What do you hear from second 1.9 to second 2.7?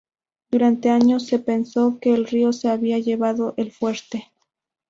que el río se